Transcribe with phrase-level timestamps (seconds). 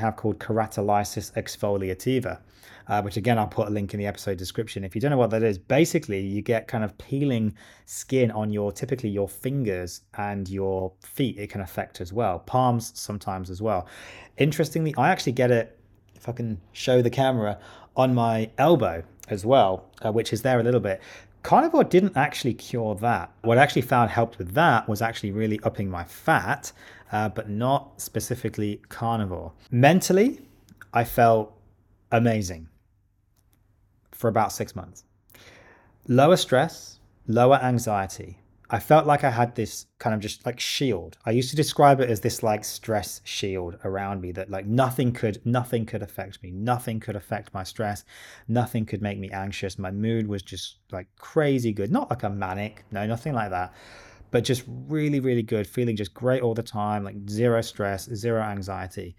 [0.00, 2.40] have called keratolysis exfoliativa,
[2.88, 4.84] uh, which again, I'll put a link in the episode description.
[4.84, 7.54] If you don't know what that is, basically you get kind of peeling
[7.86, 12.40] skin on your, typically your fingers and your feet, it can affect as well.
[12.40, 13.86] Palms sometimes as well.
[14.38, 15.78] Interestingly, I actually get it,
[16.14, 17.58] if I can show the camera,
[17.96, 21.00] on my elbow as well, uh, which is there a little bit.
[21.42, 23.32] Carnivore didn't actually cure that.
[23.42, 26.72] What I actually found helped with that was actually really upping my fat,
[27.12, 29.52] uh, but not specifically carnivore.
[29.70, 30.40] Mentally,
[30.92, 31.52] I felt
[32.12, 32.68] amazing
[34.12, 35.04] for about six months.
[36.08, 38.40] Lower stress, lower anxiety,
[38.72, 41.18] I felt like I had this kind of just like shield.
[41.26, 45.12] I used to describe it as this like stress shield around me that like nothing
[45.12, 46.52] could nothing could affect me.
[46.52, 48.04] Nothing could affect my stress.
[48.46, 49.76] Nothing could make me anxious.
[49.76, 51.90] My mood was just like crazy good.
[51.90, 53.74] Not like a manic, no, nothing like that.
[54.30, 58.42] But just really really good, feeling just great all the time, like zero stress, zero
[58.42, 59.16] anxiety.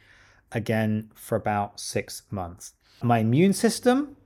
[0.54, 2.74] Again for about 6 months.
[3.02, 4.18] My immune system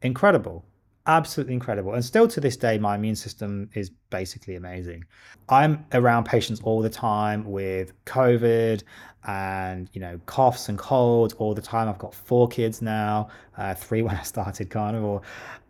[0.00, 0.64] incredible
[1.06, 1.94] absolutely incredible.
[1.94, 5.04] And still to this day, my immune system is basically amazing.
[5.48, 8.82] I'm around patients all the time with COVID
[9.26, 11.88] and, you know, coughs and colds all the time.
[11.88, 15.22] I've got four kids now, uh, three when I started carnivore,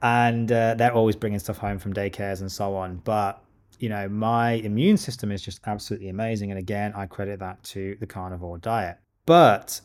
[0.03, 2.97] and uh, they're always bringing stuff home from daycares and so on.
[3.05, 3.43] But
[3.85, 6.51] you know, my immune system is just absolutely amazing.
[6.51, 8.97] And again, I credit that to the carnivore diet.
[9.27, 9.79] But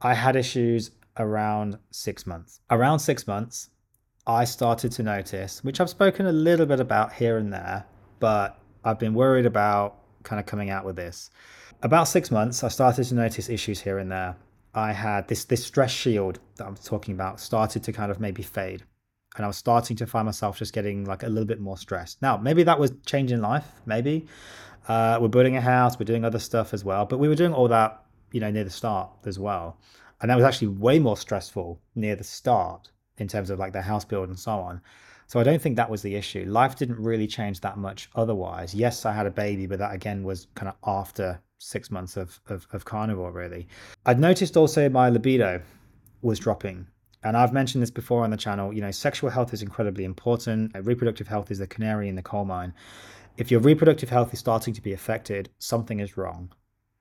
[0.00, 2.60] I had issues around six months.
[2.70, 3.70] Around six months,
[4.28, 7.84] I started to notice, which I've spoken a little bit about here and there,
[8.20, 11.30] but I've been worried about kind of coming out with this.
[11.82, 14.36] About six months, I started to notice issues here and there.
[14.72, 18.44] I had this this stress shield that I'm talking about started to kind of maybe
[18.44, 18.84] fade.
[19.36, 22.22] And I was starting to find myself just getting like a little bit more stressed.
[22.22, 24.26] Now, maybe that was changing life, maybe.
[24.86, 27.54] Uh, we're building a house, we're doing other stuff as well, but we were doing
[27.54, 29.78] all that, you know, near the start as well.
[30.20, 33.82] And that was actually way more stressful near the start in terms of like the
[33.82, 34.80] house build and so on.
[35.26, 36.44] So I don't think that was the issue.
[36.46, 38.74] Life didn't really change that much otherwise.
[38.74, 42.40] Yes, I had a baby, but that again was kind of after six months of,
[42.48, 43.66] of, of carnivore, really.
[44.04, 45.62] I'd noticed also my libido
[46.20, 46.86] was dropping.
[47.24, 48.72] And I've mentioned this before on the channel.
[48.72, 50.76] You know, sexual health is incredibly important.
[50.76, 52.72] Uh, reproductive health is the canary in the coal mine.
[53.36, 56.52] If your reproductive health is starting to be affected, something is wrong.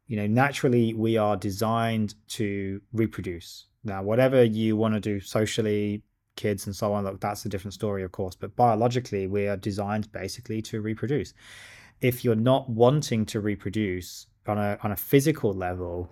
[0.07, 6.03] You know, naturally, we are designed to reproduce now, whatever you want to do socially,
[6.35, 8.35] kids and so on, look, that's a different story, of course.
[8.35, 11.33] But biologically, we are designed basically to reproduce.
[12.01, 16.09] If you're not wanting to reproduce on a on a physical level,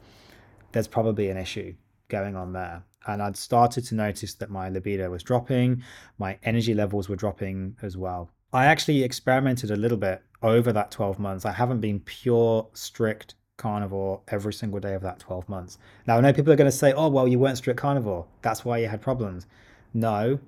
[0.74, 1.76] there's probably an issue
[2.08, 2.84] going on there.
[3.08, 5.84] And I'd started to notice that my libido was dropping,
[6.20, 8.30] my energy levels were dropping as well.
[8.54, 11.46] I actually experimented a little bit over that 12 months.
[11.46, 15.78] I haven't been pure, strict carnivore every single day of that 12 months.
[16.08, 18.26] Now, I know people are going to say, oh, well, you weren't strict carnivore.
[18.42, 19.48] That's why you had problems.
[19.94, 20.40] No,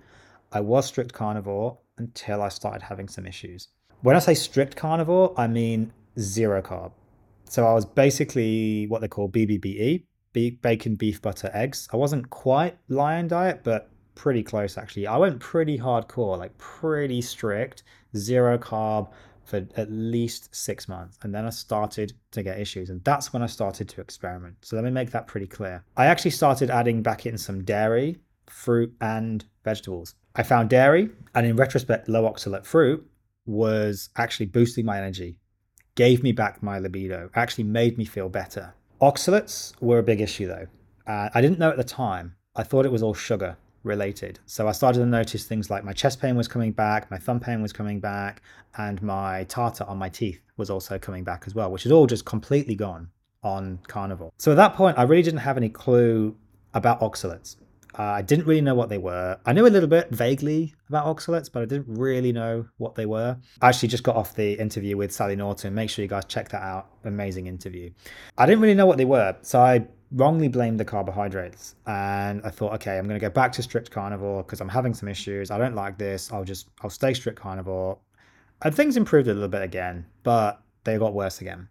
[0.52, 3.70] I was strict carnivore until I started having some issues.
[4.02, 6.92] When I say strict carnivore, I mean zero carb.
[7.46, 10.04] So I was basically what they call BBBE,
[10.34, 11.88] bacon, beef, butter, eggs.
[11.94, 15.08] I wasn't quite lion diet, but pretty close actually.
[15.08, 17.84] I went pretty hardcore, like pretty strict,
[18.16, 19.12] zero carb,
[19.46, 21.18] for at least six months.
[21.24, 22.90] And then I started to get issues.
[22.90, 24.56] And that's when I started to experiment.
[24.62, 25.84] So let me make that pretty clear.
[25.98, 28.18] I actually started adding back in some dairy,
[28.48, 30.16] fruit, and vegetables.
[30.36, 33.06] I found dairy, and in retrospect, low oxalate fruit
[33.46, 35.38] was actually boosting my energy,
[35.96, 38.74] gave me back my libido, actually made me feel better.
[39.04, 40.66] Oxalates were a big issue though.
[41.06, 42.36] Uh, I didn't know at the time.
[42.56, 44.40] I thought it was all sugar related.
[44.46, 47.42] So I started to notice things like my chest pain was coming back, my thumb
[47.42, 48.42] pain was coming back,
[48.78, 52.08] and my tartar on my teeth was also coming back as well, which is all
[52.08, 53.10] just completely gone
[53.44, 54.32] on carnivore.
[54.38, 56.38] So at that point, I really didn't have any clue
[56.74, 57.58] about oxalates.
[57.98, 59.38] Uh, I didn't really know what they were.
[59.46, 63.06] I knew a little bit vaguely about oxalates, but I didn't really know what they
[63.06, 63.38] were.
[63.62, 65.74] I actually just got off the interview with Sally Norton.
[65.76, 66.88] Make sure you guys check that out.
[67.04, 67.92] Amazing interview.
[68.38, 69.36] I didn't really know what they were.
[69.42, 73.52] So I wrongly blamed the carbohydrates and i thought okay i'm going to go back
[73.52, 76.90] to strict carnivore because i'm having some issues i don't like this i'll just i'll
[76.90, 77.98] stay strict carnivore
[78.62, 81.68] and things improved a little bit again but they got worse again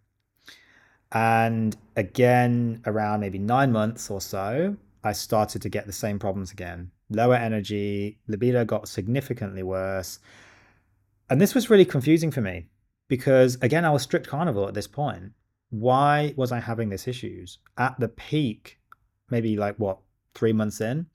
[1.12, 6.52] and again around maybe nine months or so i started to get the same problems
[6.52, 10.18] again lower energy libido got significantly worse
[11.30, 12.66] and this was really confusing for me
[13.08, 15.32] because again i was strict carnivore at this point
[15.72, 17.58] why was I having these issues?
[17.78, 18.78] At the peak,
[19.30, 19.98] maybe like what,
[20.34, 21.06] three months in,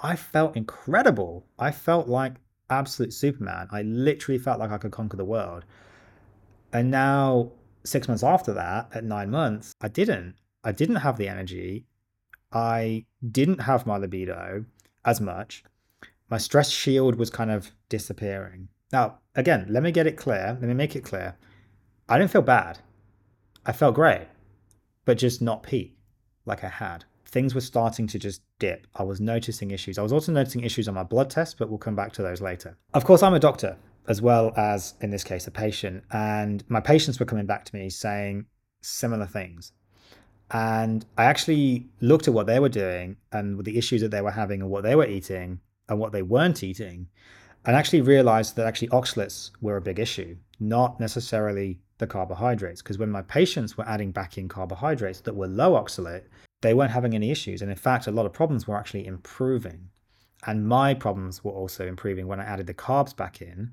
[0.00, 1.46] I felt incredible.
[1.58, 2.36] I felt like
[2.70, 3.68] absolute Superman.
[3.70, 5.66] I literally felt like I could conquer the world.
[6.72, 7.52] And now,
[7.84, 10.36] six months after that, at nine months, I didn't.
[10.64, 11.84] I didn't have the energy.
[12.52, 14.64] I didn't have my libido
[15.04, 15.64] as much.
[16.28, 18.68] My stress shield was kind of disappearing.
[18.92, 20.56] Now, again, let me get it clear.
[20.60, 21.36] Let me make it clear.
[22.08, 22.78] I didn't feel bad.
[23.64, 24.26] I felt great,
[25.04, 25.96] but just not peak
[26.44, 27.04] like I had.
[27.26, 28.86] Things were starting to just dip.
[28.94, 29.98] I was noticing issues.
[29.98, 32.42] I was also noticing issues on my blood test, but we'll come back to those
[32.42, 32.76] later.
[32.92, 33.76] Of course, I'm a doctor
[34.08, 36.04] as well as, in this case, a patient.
[36.10, 38.46] And my patients were coming back to me saying
[38.82, 39.72] similar things.
[40.52, 44.30] And I actually looked at what they were doing and the issues that they were
[44.30, 47.08] having and what they were eating and what they weren't eating
[47.64, 52.82] and actually realized that actually oxalates were a big issue, not necessarily the carbohydrates.
[52.82, 56.24] Because when my patients were adding back in carbohydrates that were low oxalate,
[56.60, 57.62] they weren't having any issues.
[57.62, 59.88] And in fact, a lot of problems were actually improving.
[60.46, 63.72] And my problems were also improving when I added the carbs back in,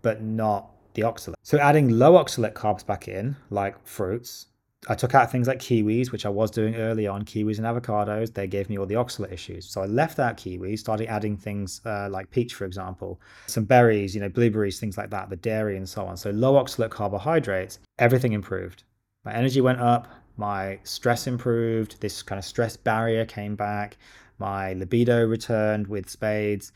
[0.00, 1.34] but not the oxalate.
[1.42, 4.46] So adding low oxalate carbs back in, like fruits,
[4.86, 8.32] I took out things like kiwis, which I was doing early on, kiwis and avocados.
[8.32, 9.68] They gave me all the oxalate issues.
[9.68, 14.14] So I left out kiwis, started adding things uh, like peach, for example, some berries,
[14.14, 16.16] you know, blueberries, things like that, the dairy and so on.
[16.16, 18.84] So low oxalate carbohydrates, everything improved.
[19.24, 23.98] My energy went up, my stress improved, this kind of stress barrier came back,
[24.38, 26.70] my libido returned with spades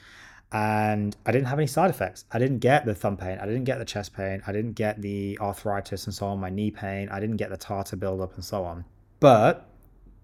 [0.53, 2.27] and I didn't have any side effects.
[2.31, 3.39] I didn't get the thumb pain.
[3.41, 4.43] I didn't get the chest pain.
[4.47, 7.09] I didn't get the arthritis and so on, my knee pain.
[7.11, 8.85] I didn't get the tartar buildup and so on.
[9.19, 9.69] But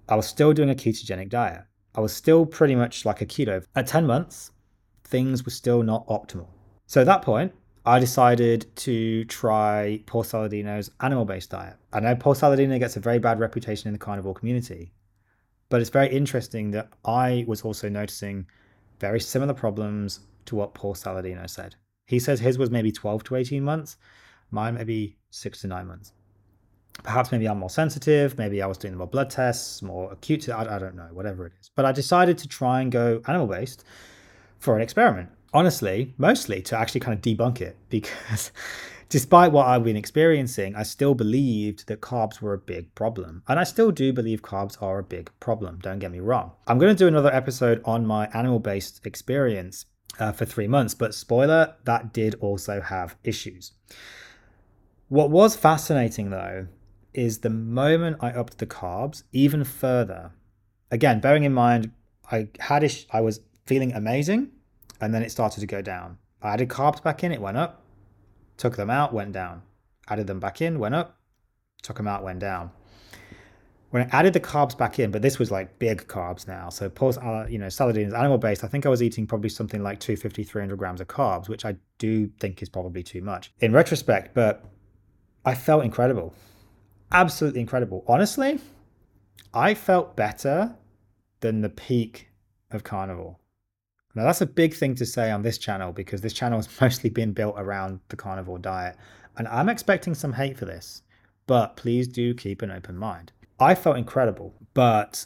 [0.08, 1.62] I was still doing a ketogenic diet.
[1.94, 3.64] I was still pretty much like a keto.
[3.74, 4.52] At 10 months,
[5.04, 6.48] things were still not optimal.
[6.86, 7.52] So at that point,
[7.86, 11.76] I decided to try Paul Saladino's animal based diet.
[11.92, 14.92] I know Paul Saladino gets a very bad reputation in the carnivore community,
[15.70, 18.46] but it's very interesting that I was also noticing
[19.00, 21.76] very similar problems to what Paul Saladino said.
[22.06, 23.96] He says his was maybe 12 to 18 months,
[24.50, 26.12] mine maybe six to nine months.
[27.02, 30.76] Perhaps maybe I'm more sensitive, maybe I was doing more blood tests, more acute, I,
[30.76, 31.70] I don't know, whatever it is.
[31.74, 33.84] But I decided to try and go animal based
[34.58, 35.30] for an experiment.
[35.54, 38.52] Honestly, mostly to actually kind of debunk it because
[39.08, 43.42] despite what I've been experiencing, I still believed that carbs were a big problem.
[43.48, 46.52] And I still do believe carbs are a big problem, don't get me wrong.
[46.66, 49.86] I'm going to do another episode on my animal based experience
[50.18, 53.72] uh, for three months, but spoiler, that did also have issues.
[55.08, 56.66] What was fascinating though
[57.14, 60.32] is the moment I upped the carbs even further.
[60.90, 61.92] Again, bearing in mind,
[62.30, 64.50] I had ish- I was feeling amazing,
[65.00, 66.18] and then it started to go down.
[66.42, 67.82] I added carbs back in, it went up
[68.58, 69.62] took them out, went down.
[70.08, 71.18] Added them back in, went up,
[71.82, 72.70] took them out, went down.
[73.90, 76.68] When I added the carbs back in, but this was like big carbs now.
[76.68, 78.62] So, post, uh, you know, Saladino's animal based.
[78.62, 81.76] I think I was eating probably something like 250, 300 grams of carbs, which I
[81.96, 84.34] do think is probably too much in retrospect.
[84.34, 84.62] But
[85.46, 86.34] I felt incredible,
[87.12, 88.04] absolutely incredible.
[88.06, 88.60] Honestly,
[89.54, 90.76] I felt better
[91.40, 92.28] than the peak
[92.70, 93.36] of carnivore.
[94.18, 97.08] Now, that's a big thing to say on this channel because this channel has mostly
[97.08, 98.96] been built around the carnivore diet.
[99.36, 101.02] And I'm expecting some hate for this,
[101.46, 103.30] but please do keep an open mind.
[103.60, 105.24] I felt incredible, but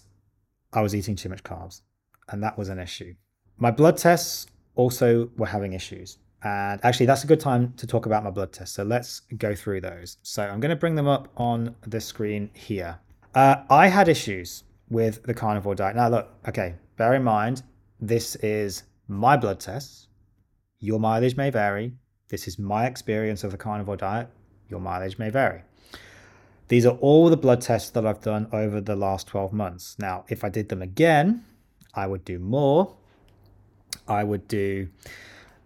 [0.75, 1.81] I was eating too much carbs,
[2.29, 3.15] and that was an issue.
[3.57, 6.19] My blood tests also were having issues.
[6.45, 8.75] And actually, that's a good time to talk about my blood tests.
[8.75, 10.19] So let's go through those.
[10.23, 12.99] So I'm going to bring them up on the screen here.
[13.35, 15.97] Uh, I had issues with the carnivore diet.
[15.97, 17.63] Now, look, okay, bear in mind,
[18.01, 20.09] this is my blood tests.
[20.79, 21.93] Your mileage may vary.
[22.29, 24.29] This is my experience of the carnivore diet.
[24.69, 25.63] Your mileage may vary.
[26.69, 29.97] These are all the blood tests that I've done over the last 12 months.
[29.99, 31.45] Now, if I did them again,
[31.95, 32.97] I would do more.
[34.09, 34.89] I would do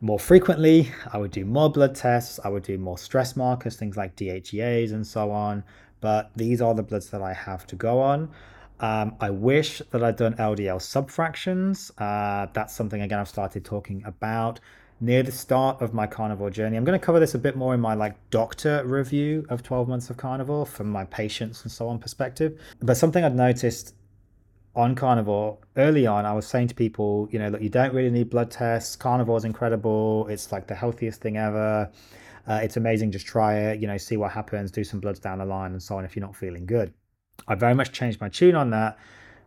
[0.01, 0.91] more frequently.
[1.13, 2.41] I would do more blood tests.
[2.45, 5.63] I would do more stress markers, things like DHEAs and so on.
[6.01, 8.31] But these are the bloods that I have to go on.
[8.81, 11.91] Um, I wish that I'd done LDL subfractions.
[11.99, 14.61] Uh, that's something, again, I've started talking about
[15.01, 16.77] near the start of my carnivore journey.
[16.77, 19.89] I'm going to cover this a bit more in my like doctor review of 12
[19.89, 22.61] months of carnivore from my patients and so on perspective.
[22.81, 23.95] But something I'd noticed
[24.75, 28.11] on carnivore early on, I was saying to people, you know, look, you don't really
[28.11, 28.97] need blood tests.
[28.97, 30.27] Carnivore is incredible.
[30.29, 31.91] It's like the healthiest thing ever.
[32.47, 33.11] Uh, it's amazing.
[33.11, 35.83] Just try it, you know, see what happens, do some bloods down the line and
[35.83, 36.93] so on if you're not feeling good.
[37.49, 38.99] I very much changed my tune on that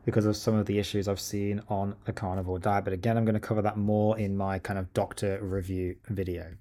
[0.06, 2.84] because of some of the issues I've seen on the carnivore diet.
[2.84, 6.54] But again, I'm going to cover that more in my kind of doctor review video.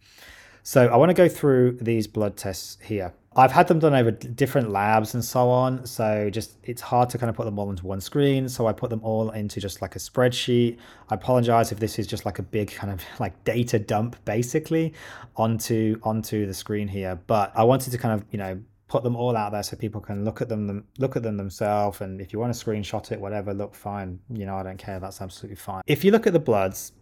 [0.62, 3.14] So I want to go through these blood tests here.
[3.36, 5.86] I've had them done over different labs and so on.
[5.86, 8.48] So just it's hard to kind of put them all into one screen.
[8.48, 10.76] So I put them all into just like a spreadsheet.
[11.08, 14.92] I apologize if this is just like a big kind of like data dump basically
[15.36, 17.18] onto onto the screen here.
[17.26, 20.00] But I wanted to kind of, you know, put them all out there so people
[20.00, 22.00] can look at them, look at them themselves.
[22.00, 24.18] And if you want to screenshot it, whatever, look fine.
[24.30, 24.98] You know, I don't care.
[24.98, 25.82] That's absolutely fine.
[25.86, 26.92] If you look at the bloods,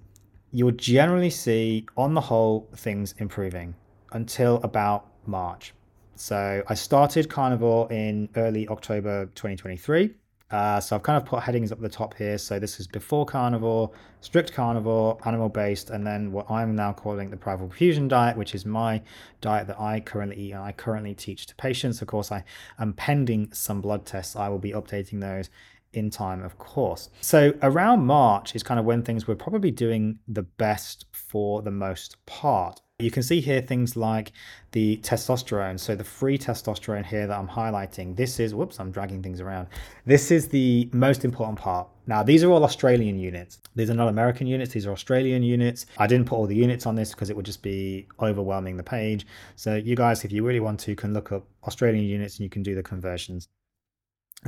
[0.52, 3.74] you'll generally see on the whole things improving
[4.12, 5.72] until about March.
[6.16, 10.14] So I started carnivore in early October 2023.
[10.50, 12.38] Uh, so I've kind of put headings up the top here.
[12.38, 17.30] So this is before carnivore, strict carnivore, animal based, and then what I'm now calling
[17.30, 19.02] the primal fusion diet, which is my
[19.40, 22.00] diet that I currently eat and I currently teach to patients.
[22.00, 22.44] Of course, I
[22.78, 24.36] am pending some blood tests.
[24.36, 25.50] I will be updating those
[25.92, 27.08] in time, of course.
[27.20, 31.70] So around March is kind of when things were probably doing the best for the
[31.70, 32.82] most part.
[32.98, 34.32] You can see here things like
[34.72, 35.78] the testosterone.
[35.78, 39.68] So the free testosterone here that I'm highlighting, this is, whoops, I'm dragging things around.
[40.06, 41.88] This is the most important part.
[42.06, 43.58] Now, these are all Australian units.
[43.74, 45.84] These are not American units, these are Australian units.
[45.98, 48.82] I didn't put all the units on this because it would just be overwhelming the
[48.82, 49.26] page.
[49.56, 52.50] So you guys, if you really want to, can look up Australian units and you
[52.50, 53.46] can do the conversions.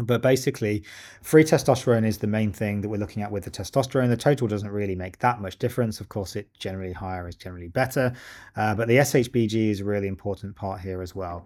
[0.03, 0.85] But basically,
[1.23, 4.09] free testosterone is the main thing that we're looking at with the testosterone.
[4.09, 6.01] The total doesn't really make that much difference.
[6.01, 8.13] Of course, it generally higher is generally better,
[8.57, 11.45] uh, but the SHBG is a really important part here as well.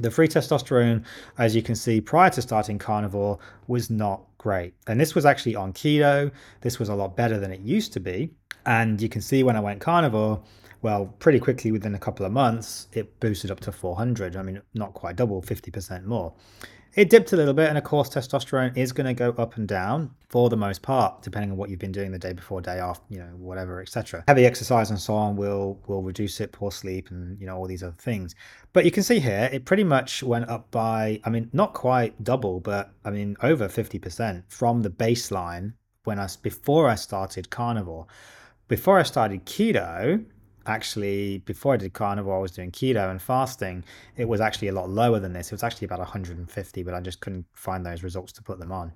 [0.00, 1.04] The free testosterone,
[1.38, 4.74] as you can see, prior to starting carnivore, was not great.
[4.88, 6.32] And this was actually on keto.
[6.62, 8.30] This was a lot better than it used to be.
[8.66, 10.42] And you can see when I went carnivore,
[10.84, 14.36] well, pretty quickly within a couple of months, it boosted up to 400.
[14.36, 16.34] I mean, not quite double, 50% more.
[16.94, 19.66] It dipped a little bit, and of course, testosterone is going to go up and
[19.66, 22.80] down for the most part, depending on what you've been doing the day before, day
[22.80, 24.24] after, you know, whatever, etc.
[24.28, 27.66] Heavy exercise and so on will will reduce it, poor sleep, and you know all
[27.66, 28.34] these other things.
[28.74, 32.22] But you can see here, it pretty much went up by, I mean, not quite
[32.22, 35.72] double, but I mean over fifty percent from the baseline
[36.04, 38.06] when I before I started carnivore.
[38.68, 40.24] Before I started keto,
[40.66, 43.84] actually before I did carnivore, I was doing keto and fasting.
[44.16, 45.48] It was actually a lot lower than this.
[45.48, 48.72] It was actually about 150, but I just couldn't find those results to put them
[48.72, 48.92] on.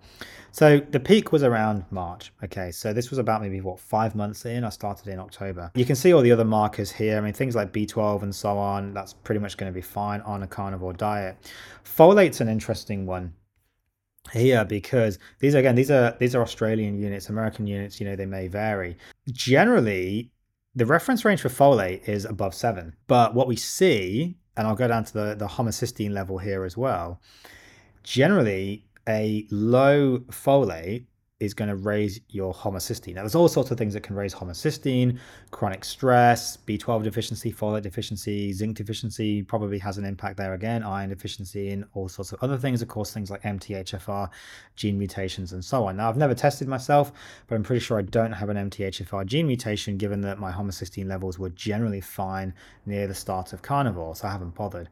[0.52, 2.32] So the peak was around March.
[2.44, 4.64] Okay, so this was about maybe what five months in.
[4.64, 5.70] I started in October.
[5.74, 7.18] You can see all the other markers here.
[7.18, 8.94] I mean, things like B12 and so on.
[8.94, 11.36] That's pretty much going to be fine on a carnivore diet.
[11.84, 13.32] Folate's an interesting one
[14.32, 18.26] here because these again these are these are australian units american units you know they
[18.26, 18.96] may vary
[19.32, 20.30] generally
[20.74, 24.88] the reference range for folate is above seven, but what we see, and I'll go
[24.88, 27.20] down to the, the homocysteine level here as well,
[28.02, 31.06] generally a low folate
[31.40, 33.14] is going to raise your homocysteine.
[33.14, 35.18] Now, there's all sorts of things that can raise homocysteine,
[35.52, 41.10] chronic stress, B12 deficiency, folate deficiency, zinc deficiency probably has an impact there again, iron
[41.10, 42.82] deficiency, and all sorts of other things.
[42.82, 44.28] Of course, things like MTHFR,
[44.74, 45.96] gene mutations, and so on.
[45.98, 47.12] Now, I've never tested myself,
[47.46, 51.06] but I'm pretty sure I don't have an MTHFR gene mutation given that my homocysteine
[51.06, 52.52] levels were generally fine
[52.84, 54.88] near the start of carnivore, so I haven't bothered.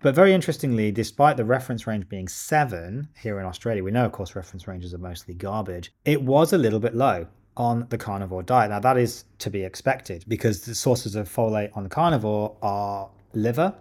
[0.00, 4.12] But very interestingly, despite the reference range being seven here in Australia, we know, of
[4.12, 7.26] course, reference ranges are mostly garbage, it was a little bit low
[7.56, 8.70] on the carnivore diet.
[8.70, 13.10] Now, that is to be expected because the sources of folate on the carnivore are
[13.34, 13.74] liver,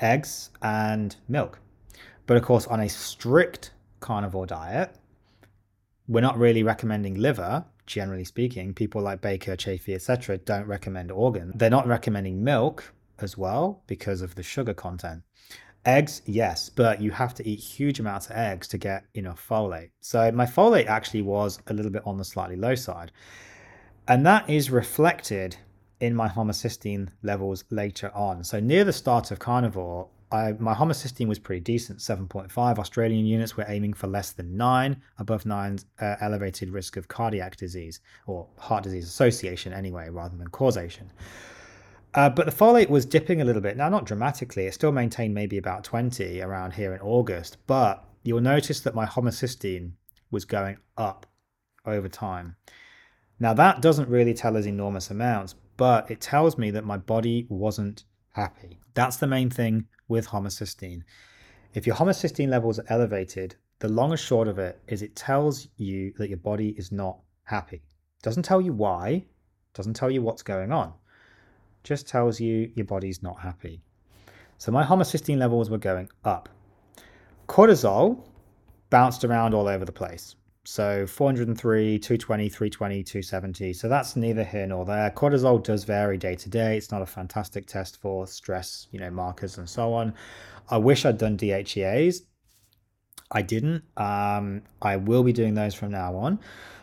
[0.00, 1.58] eggs, and milk.
[2.26, 4.94] But of course, on a strict carnivore diet,
[6.08, 11.52] we're not really recommending liver generally speaking people like Baker Chaffee, etc don't recommend organ
[11.54, 15.22] they're not recommending milk as well because of the sugar content.
[15.84, 19.90] Eggs, yes, but you have to eat huge amounts of eggs to get enough folate.
[20.00, 23.12] So my folate actually was a little bit on the slightly low side.
[24.06, 25.56] And that is reflected
[26.00, 28.44] in my homocysteine levels later on.
[28.44, 32.78] So near the start of carnivore, I, my homocysteine was pretty decent, 7.5.
[32.78, 35.00] Australian units were aiming for less than 9.
[35.18, 40.48] Above 9, uh, elevated risk of cardiac disease or heart disease association anyway, rather than
[40.48, 41.10] causation.
[42.18, 43.76] Uh, but the folate was dipping a little bit.
[43.76, 44.66] Now, not dramatically.
[44.66, 47.58] It still maintained maybe about 20 around here in August.
[47.68, 49.92] But you'll notice that my homocysteine
[50.32, 51.26] was going up
[51.86, 52.56] over time.
[53.38, 57.46] Now, that doesn't really tell us enormous amounts, but it tells me that my body
[57.48, 58.80] wasn't happy.
[58.94, 61.02] That's the main thing with homocysteine.
[61.72, 65.68] If your homocysteine levels are elevated, the long and short of it is it tells
[65.76, 67.80] you that your body is not happy.
[68.24, 69.24] Doesn't tell you why,
[69.72, 70.94] doesn't tell you what's going on
[71.84, 73.80] just tells you your body's not happy.
[74.58, 76.48] So my homocysteine levels were going up.
[77.48, 78.24] Cortisol
[78.90, 80.34] bounced around all over the place.
[80.64, 83.72] So 403, 220, 320, 270.
[83.72, 85.10] So that's neither here nor there.
[85.10, 86.76] Cortisol does vary day to day.
[86.76, 90.12] It's not a fantastic test for stress, you know, markers and so on.
[90.68, 92.20] I wish I'd done DHEAs.
[93.30, 93.82] I didn't.
[93.96, 96.38] Um, I will be doing those from now on.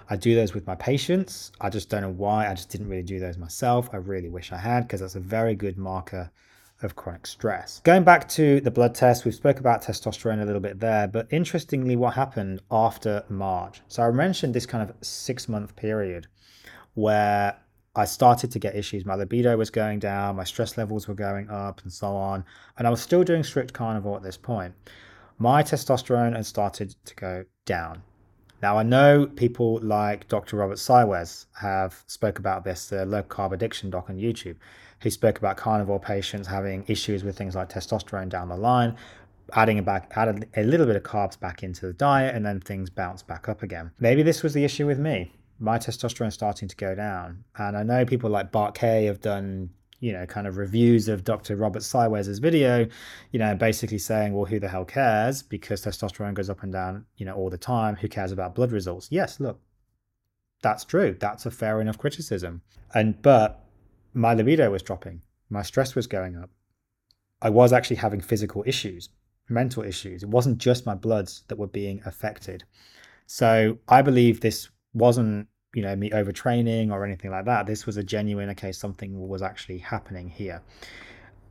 [0.09, 1.51] I do those with my patients.
[1.59, 2.47] I just don't know why.
[2.47, 3.89] I just didn't really do those myself.
[3.93, 6.31] I really wish I had because that's a very good marker
[6.81, 7.81] of chronic stress.
[7.83, 11.27] Going back to the blood test, we've spoke about testosterone a little bit there, but
[11.31, 13.81] interestingly, what happened after March?
[13.87, 16.27] So I mentioned this kind of six month period
[16.93, 17.57] where
[17.95, 19.05] I started to get issues.
[19.05, 22.43] My libido was going down, my stress levels were going up, and so on.
[22.77, 24.73] And I was still doing strict carnivore at this point.
[25.37, 28.01] My testosterone had started to go down.
[28.65, 30.57] Now I know people like Dr.
[30.57, 34.55] Robert Cywes have spoke about this, the low carb addiction doc on YouTube.
[35.03, 38.95] He spoke about carnivore patients having issues with things like testosterone down the line,
[39.53, 42.89] adding back added a little bit of carbs back into the diet, and then things
[42.89, 43.91] bounce back up again.
[43.99, 45.31] Maybe this was the issue with me.
[45.59, 49.69] My testosterone starting to go down, and I know people like Bart Kay have done
[50.05, 51.55] you know, kind of reviews of Dr.
[51.55, 52.85] Robert Cywes' video,
[53.31, 55.41] you know, basically saying, well, who the hell cares?
[55.41, 57.95] Because testosterone goes up and down, you know, all the time.
[57.95, 59.07] Who cares about blood results?
[59.09, 59.59] Yes, look,
[60.61, 61.17] that's true.
[61.19, 62.61] That's a fair enough criticism.
[62.93, 63.65] And, but
[64.13, 66.51] my libido was dropping, my stress was going up.
[67.41, 69.09] I was actually having physical issues,
[69.49, 70.21] mental issues.
[70.21, 72.63] It wasn't just my bloods that were being affected.
[73.25, 77.67] So I believe this wasn't you know me overtraining or anything like that.
[77.67, 80.61] This was a genuine okay, something was actually happening here.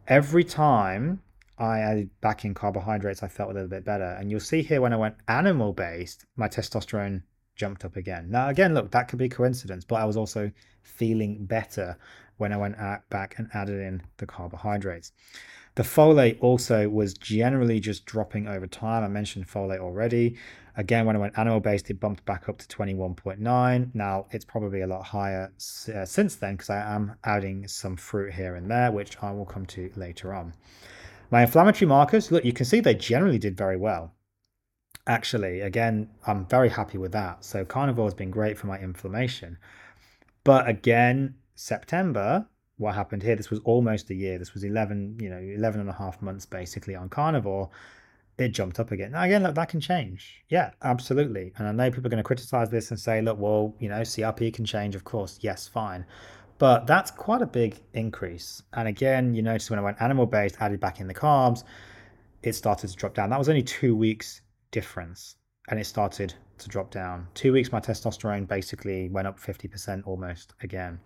[0.09, 1.21] Every time
[1.59, 4.17] I added back in carbohydrates, I felt a little bit better.
[4.19, 7.23] And you'll see here when I went animal based, my testosterone
[7.55, 8.31] jumped up again.
[8.31, 10.51] Now, again, look, that could be coincidence, but I was also
[10.83, 11.97] feeling better
[12.39, 12.77] when I went
[13.11, 15.13] back and added in the carbohydrates.
[15.77, 19.05] The folate also was generally just dropping over time.
[19.05, 20.37] I mentioned folate already.
[20.77, 23.95] Again, when I went animal based, it bumped back up to 21.9.
[23.95, 25.53] Now it's probably a lot higher
[25.95, 29.45] uh, since then because I am adding some fruit here and there, which I will
[29.45, 30.55] come to later on.
[31.31, 34.15] My inflammatory markers, look, you can see they generally did very well.
[35.07, 37.45] Actually, again, I'm very happy with that.
[37.45, 39.59] So carnivore has been great for my inflammation.
[40.43, 42.47] But again, September,
[42.79, 44.39] what happened here, this was almost a year.
[44.39, 47.71] This was 11, you know, 11 and a half months basically on carnivore
[48.39, 49.13] it jumped up again.
[49.13, 50.43] Now, again, look, that can change.
[50.49, 51.53] Yeah, absolutely.
[51.57, 54.01] And I know people are going to criticize this and say, look, well, you know,
[54.01, 55.39] CRP can change, of course.
[55.41, 56.05] Yes, fine.
[56.59, 58.63] But that's quite a big increase.
[58.73, 61.65] And again, you notice when I went animal based, added back in the carbs,
[62.43, 63.31] it started to drop down.
[63.31, 65.37] That was only two weeks difference.
[65.69, 67.27] And it started to drop down.
[67.35, 71.01] Two weeks, my testosterone basically went up 50% almost again.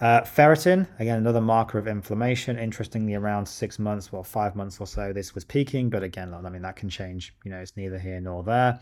[0.00, 2.58] Uh, ferritin, again, another marker of inflammation.
[2.58, 5.90] Interestingly, around six months, well, five months or so, this was peaking.
[5.90, 7.34] But again, I mean, that can change.
[7.44, 8.80] You know, it's neither here nor there.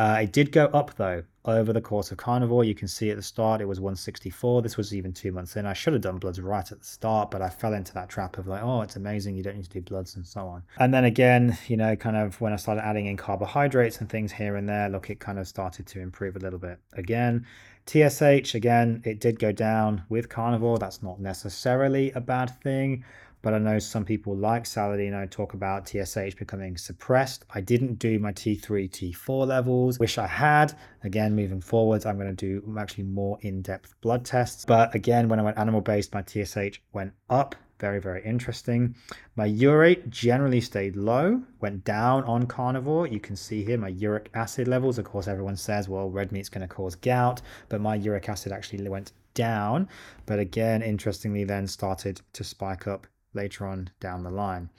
[0.00, 2.64] Uh, it did go up, though, over the course of carnivore.
[2.64, 4.62] You can see at the start, it was 164.
[4.62, 5.66] This was even two months in.
[5.66, 8.38] I should have done bloods right at the start, but I fell into that trap
[8.38, 9.36] of like, oh, it's amazing.
[9.36, 10.62] You don't need to do bloods and so on.
[10.78, 14.32] And then again, you know, kind of when I started adding in carbohydrates and things
[14.32, 17.44] here and there, look, it kind of started to improve a little bit again.
[17.84, 20.78] TSH, again, it did go down with carnivore.
[20.78, 23.04] That's not necessarily a bad thing,
[23.42, 27.44] but I know some people like Saladino talk about TSH becoming suppressed.
[27.50, 29.98] I didn't do my T3, T4 levels.
[29.98, 30.74] Wish I had.
[31.04, 34.64] Again, moving forwards, I'm going to do actually more in-depth blood tests.
[34.64, 38.94] But again, when I went animal-based, my TSH went up very, very interesting.
[39.36, 43.06] My urate generally stayed low, went down on carnivore.
[43.06, 44.98] You can see here my uric acid levels.
[44.98, 48.52] Of course, everyone says, well, red meat's going to cause gout, but my uric acid
[48.52, 49.88] actually went down.
[50.26, 54.70] But again, interestingly, then started to spike up later on down the line.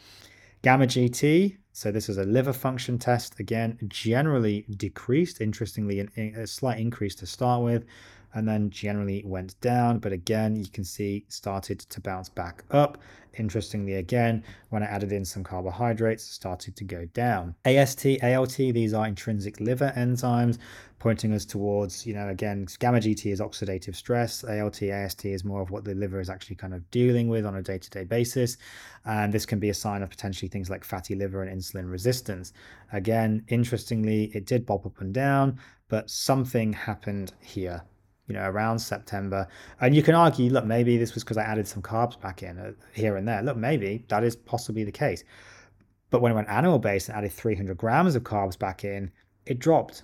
[0.62, 3.40] Gamma GT, so this is a liver function test.
[3.40, 7.86] Again, generally decreased, interestingly, a slight increase to start with
[8.34, 10.00] and then generally went down.
[10.00, 12.98] But again, you can see started to bounce back up.
[13.38, 17.56] Interestingly, again, when I added in some carbohydrates, started to go down.
[17.66, 20.58] AST, ALT, these are intrinsic liver enzymes,
[21.02, 24.44] pointing us towards, you know, again, gamma GT is oxidative stress.
[24.44, 27.56] ALT, AST is more of what the liver is actually kind of dealing with on
[27.56, 28.58] a day to day basis.
[29.04, 32.54] And this can be a sign of potentially things like fatty liver and insulin resistance.
[32.94, 35.58] Again, interestingly, it did bob up and down,
[35.90, 37.82] but something happened here
[38.28, 39.48] you know, around September.
[39.80, 42.60] And you can argue, look, maybe this was because I added some carbs back in
[42.60, 43.42] uh, here and there.
[43.42, 45.24] Look, maybe that is possibly the case.
[46.12, 49.12] But when I went animal based and added 300 grams of carbs back in,
[49.48, 50.04] it dropped.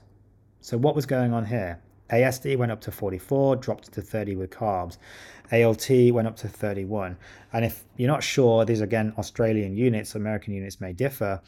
[0.61, 1.79] So what was going on here?
[2.09, 4.97] AST went up to 44, dropped to 30 with carbs.
[5.51, 7.17] ALT went up to 31.
[7.53, 11.41] And if you're not sure, these again Australian units, American units may differ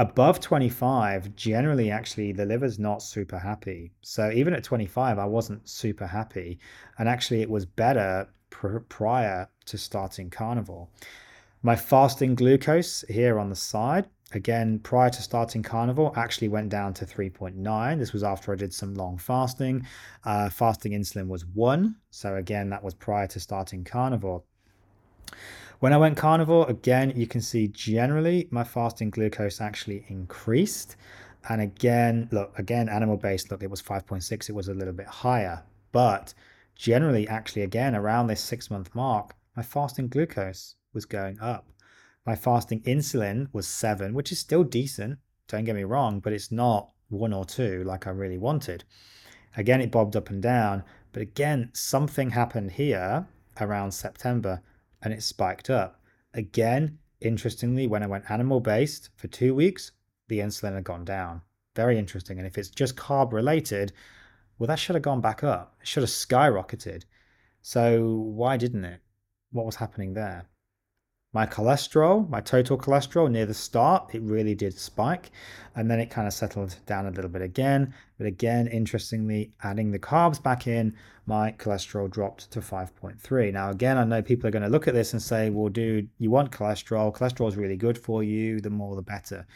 [0.00, 5.68] above 25 generally actually the liver's not super happy so even at 25 i wasn't
[5.68, 6.58] super happy
[6.98, 10.88] and actually it was better pr- prior to starting carnivore.
[11.62, 16.94] my fasting glucose here on the side again prior to starting carnivore actually went down
[16.94, 19.86] to 3.9 this was after i did some long fasting
[20.24, 24.42] uh, fasting insulin was 1 so again that was prior to starting carnivore
[25.80, 30.96] When I went carnivore, again, you can see generally my fasting glucose actually increased.
[31.48, 35.06] And again, look, again, animal based, look, it was 5.6, it was a little bit
[35.06, 35.62] higher.
[35.90, 36.34] But
[36.76, 41.66] generally, actually, again, around this six month mark, my fasting glucose was going up.
[42.30, 46.52] My fasting insulin was seven, which is still decent, don't get me wrong, but it's
[46.52, 48.84] not one or two like I really wanted.
[49.56, 53.26] Again, it bobbed up and down, but again, something happened here
[53.60, 54.62] around September
[55.02, 56.00] and it spiked up.
[56.32, 59.90] Again, interestingly, when I went animal based for two weeks,
[60.28, 61.42] the insulin had gone down.
[61.74, 62.38] Very interesting.
[62.38, 63.92] And if it's just carb related,
[64.56, 65.74] well, that should have gone back up.
[65.80, 67.02] It should have skyrocketed.
[67.60, 69.00] So why didn't it?
[69.50, 70.46] What was happening there?
[71.32, 75.30] My cholesterol, my total cholesterol near the start, it really did spike.
[75.76, 77.94] And then it kind of settled down a little bit again.
[78.18, 83.52] But again, interestingly, adding the carbs back in, my cholesterol dropped to 5.3.
[83.52, 86.08] Now, again, I know people are going to look at this and say, well, dude,
[86.18, 87.14] you want cholesterol.
[87.14, 88.60] Cholesterol is really good for you.
[88.60, 89.46] The more, the better.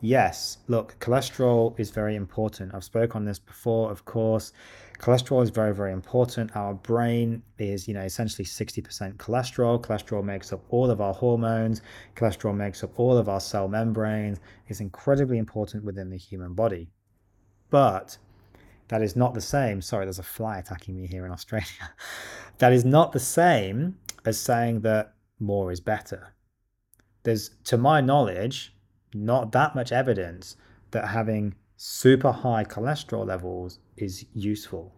[0.00, 2.72] Yes, look, cholesterol is very important.
[2.72, 4.52] I've spoke on this before, of course.
[4.98, 6.54] Cholesterol is very, very important.
[6.54, 9.80] Our brain is, you know, essentially 60% cholesterol.
[9.80, 11.82] Cholesterol makes up all of our hormones.
[12.14, 14.38] Cholesterol makes up all of our cell membranes.
[14.68, 16.90] It's incredibly important within the human body.
[17.70, 18.18] But
[18.86, 19.82] that is not the same.
[19.82, 21.66] Sorry, there's a fly attacking me here in Australia.
[22.58, 26.34] that is not the same as saying that more is better.
[27.24, 28.74] There's, to my knowledge,
[29.14, 30.56] not that much evidence
[30.90, 34.92] that having super high cholesterol levels is useful.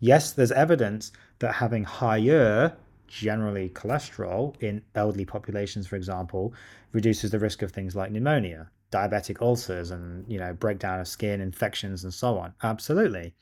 [0.00, 6.52] Yes, there's evidence that having higher, generally cholesterol in elderly populations, for example,
[6.92, 11.40] reduces the risk of things like pneumonia, diabetic ulcers, and you know breakdown of skin,
[11.40, 12.52] infections, and so on.
[12.62, 13.34] Absolutely,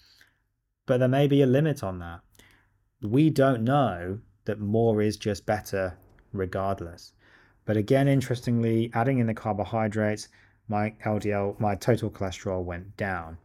[0.86, 2.20] but there may be a limit on that.
[3.02, 5.96] We don't know that more is just better
[6.32, 7.12] regardless.
[7.64, 10.28] But again, interestingly, adding in the carbohydrates,
[10.68, 13.38] my LDL, my total cholesterol went down.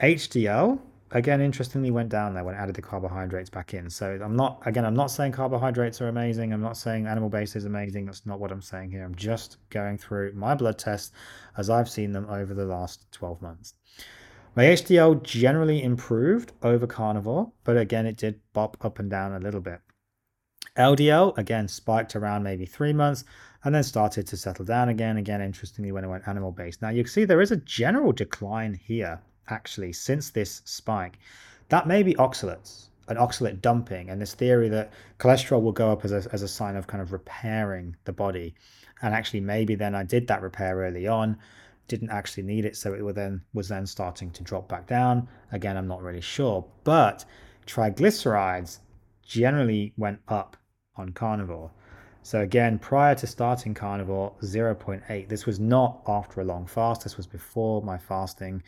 [0.00, 0.78] HDL,
[1.12, 3.88] again, interestingly, went down there when I added the carbohydrates back in.
[3.88, 6.52] So I'm not, again, I'm not saying carbohydrates are amazing.
[6.52, 8.06] I'm not saying animal based is amazing.
[8.06, 9.04] That's not what I'm saying here.
[9.04, 11.12] I'm just going through my blood tests
[11.56, 13.74] as I've seen them over the last 12 months.
[14.54, 19.38] My HDL generally improved over carnivore, but again, it did bop up and down a
[19.38, 19.80] little bit.
[20.78, 23.24] LDL again spiked around maybe three months
[23.64, 25.16] and then started to settle down again.
[25.16, 26.80] Again, interestingly, when it went animal based.
[26.80, 31.18] Now you can see there is a general decline here actually since this spike.
[31.68, 36.04] That may be oxalates, an oxalate dumping, and this theory that cholesterol will go up
[36.04, 38.54] as a, as a sign of kind of repairing the body.
[39.02, 41.38] And actually, maybe then I did that repair early on,
[41.88, 45.28] didn't actually need it, so it then was then starting to drop back down.
[45.50, 47.24] Again, I'm not really sure, but
[47.66, 48.78] triglycerides
[49.28, 50.56] generally went up
[50.96, 51.70] on carnivore.
[52.22, 55.28] So again, prior to starting carnivore, 0.8.
[55.28, 57.04] This was not after a long fast.
[57.04, 58.62] This was before my fasting.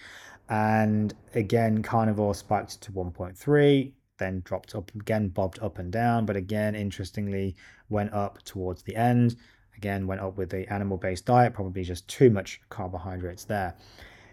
[0.48, 6.26] And again, carnivore spiked to 1.3, then dropped up again, bobbed up and down.
[6.26, 7.56] But again, interestingly,
[7.88, 9.36] went up towards the end.
[9.76, 13.76] Again, went up with the animal-based diet, probably just too much carbohydrates there.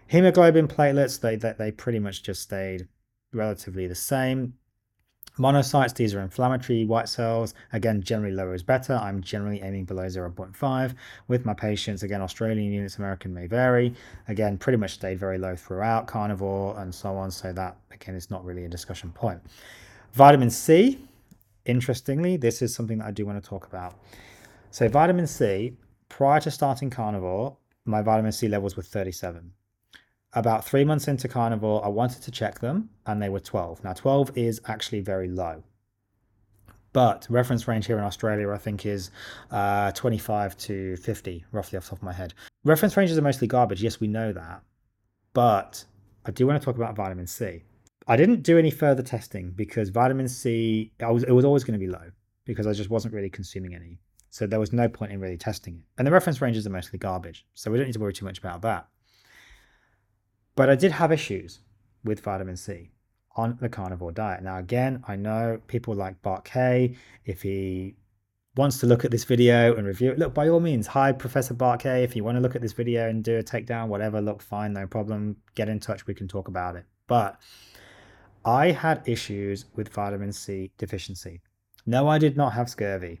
[0.08, 2.88] Hemoglobin platelets, they, they, they pretty much just stayed
[3.32, 4.54] relatively the same.
[5.38, 7.54] Monocytes, these are inflammatory white cells.
[7.72, 8.94] Again, generally lower is better.
[8.94, 10.94] I'm generally aiming below 0.5.
[11.28, 13.94] With my patients, again, Australian units, American may vary.
[14.26, 17.30] Again, pretty much stayed very low throughout, carnivore and so on.
[17.30, 19.40] So that, again, is not really a discussion point.
[20.12, 20.98] Vitamin C,
[21.64, 23.94] interestingly, this is something that I do want to talk about.
[24.70, 25.76] So vitamin C,
[26.08, 29.52] prior to starting carnivore, my vitamin C levels were 37
[30.32, 33.82] about three months into carnivore, I wanted to check them and they were 12.
[33.84, 35.62] Now, 12 is actually very low.
[36.92, 39.10] But reference range here in Australia, I think, is
[39.50, 42.34] uh, 25 to 50, roughly off the top of my head.
[42.64, 43.82] Reference ranges are mostly garbage.
[43.82, 44.62] Yes, we know that.
[45.32, 45.84] But
[46.24, 47.62] I do want to talk about vitamin C.
[48.06, 51.84] I didn't do any further testing because vitamin C, was, it was always going to
[51.84, 52.10] be low
[52.46, 53.98] because I just wasn't really consuming any.
[54.30, 55.82] So there was no point in really testing it.
[55.98, 57.46] And the reference ranges are mostly garbage.
[57.54, 58.88] So we don't need to worry too much about that.
[60.58, 61.60] But I did have issues
[62.02, 62.90] with vitamin C
[63.36, 64.42] on the carnivore diet.
[64.42, 66.96] Now, again, I know people like Bart Kay.
[67.24, 67.94] If he
[68.56, 71.54] wants to look at this video and review it, look, by all means, hi, Professor
[71.54, 72.02] Bart Kay.
[72.02, 74.72] If you want to look at this video and do a takedown, whatever, look, fine,
[74.72, 75.36] no problem.
[75.54, 76.86] Get in touch, we can talk about it.
[77.06, 77.40] But
[78.44, 81.40] I had issues with vitamin C deficiency.
[81.86, 83.20] No, I did not have scurvy.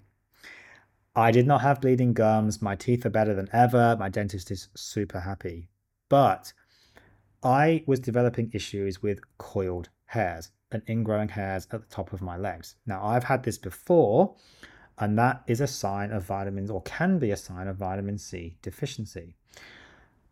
[1.14, 2.60] I did not have bleeding gums.
[2.60, 3.96] My teeth are better than ever.
[3.96, 5.68] My dentist is super happy.
[6.08, 6.52] But
[7.42, 12.36] I was developing issues with coiled hairs and ingrowing hairs at the top of my
[12.36, 12.76] legs.
[12.86, 14.34] Now, I've had this before,
[15.00, 18.56] And that is a sign of vitamins, or can be a sign of vitamin C
[18.62, 19.36] deficiency.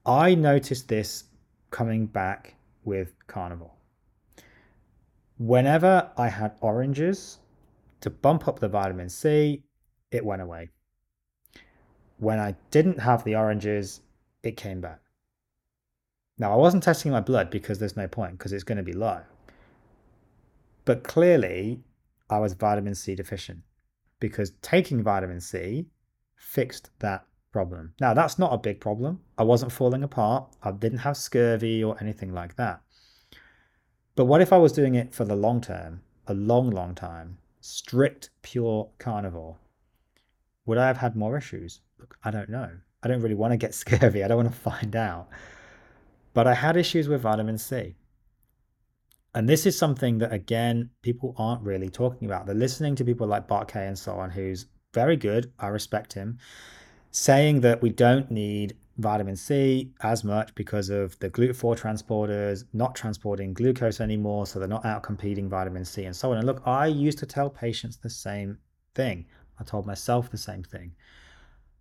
[0.04, 1.24] I noticed this
[1.70, 3.72] coming back with carnivore.
[5.38, 7.38] Whenever I had oranges
[8.00, 9.62] to bump up the vitamin C,
[10.10, 10.70] it went away.
[12.18, 14.00] When I didn't have the oranges,
[14.42, 15.00] it came back.
[16.38, 18.92] Now, I wasn't testing my blood because there's no point because it's going to be
[18.92, 19.20] low.
[20.84, 21.80] But clearly,
[22.28, 23.60] I was vitamin C deficient
[24.20, 25.86] because taking vitamin C
[26.36, 27.94] fixed that problem.
[28.00, 29.20] Now, that's not a big problem.
[29.38, 30.54] I wasn't falling apart.
[30.62, 32.82] I didn't have scurvy or anything like that.
[34.14, 37.38] But what if I was doing it for the long term, a long, long time,
[37.60, 39.56] strict, pure carnivore?
[40.66, 41.80] Would I have had more issues?
[41.98, 42.70] Look, I don't know.
[43.02, 44.22] I don't really want to get scurvy.
[44.22, 45.28] I don't want to find out.
[46.36, 47.94] But I had issues with vitamin C.
[49.34, 52.44] And this is something that, again, people aren't really talking about.
[52.44, 55.50] They're listening to people like Bart Kay and so on, who's very good.
[55.58, 56.36] I respect him,
[57.10, 62.94] saying that we don't need vitamin C as much because of the GLUT4 transporters not
[62.94, 66.36] transporting glucose anymore, so they're not out competing vitamin C and so on.
[66.36, 68.58] And look, I used to tell patients the same
[68.94, 69.24] thing.
[69.58, 70.96] I told myself the same thing.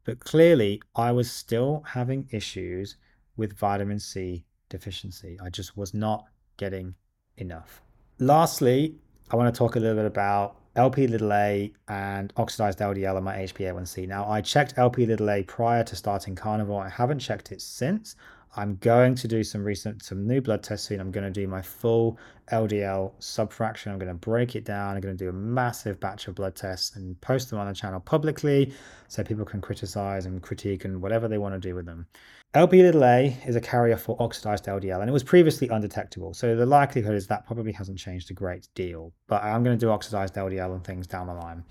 [0.05, 2.95] But clearly, I was still having issues
[3.37, 5.37] with vitamin C deficiency.
[5.43, 6.25] I just was not
[6.57, 6.95] getting
[7.37, 7.81] enough.
[8.19, 8.95] Lastly,
[9.31, 13.23] I want to talk a little bit about LP little a and oxidized LDL on
[13.23, 14.07] my HbA1c.
[14.07, 16.83] Now, I checked LP little a prior to starting carnivore.
[16.83, 18.15] I haven't checked it since.
[18.57, 20.89] I'm going to do some recent, some new blood tests.
[20.89, 22.17] I'm going to do my full
[22.51, 23.91] LDL subfraction.
[23.91, 24.95] I'm going to break it down.
[24.95, 27.73] I'm going to do a massive batch of blood tests and post them on the
[27.73, 28.73] channel publicly
[29.09, 32.07] so people can criticize and critique and whatever they want to do with them.
[32.53, 36.33] LP little a is a carrier for oxidized LDL and it was previously undetectable.
[36.33, 39.85] So the likelihood is that probably hasn't changed a great deal, but I'm going to
[39.85, 41.65] do oxidized LDL and things down the line.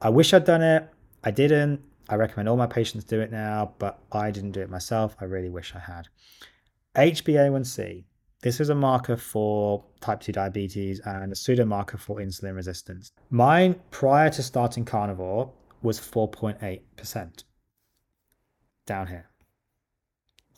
[0.00, 0.88] I wish I'd done it.
[1.22, 1.82] I didn't.
[2.10, 5.14] I recommend all my patients do it now, but I didn't do it myself.
[5.20, 6.08] I really wish I had.
[6.96, 8.02] HbA1c.
[8.42, 13.12] This is a marker for type 2 diabetes and a pseudo marker for insulin resistance.
[13.30, 17.44] Mine prior to starting carnivore was 4.8%
[18.86, 19.28] down here.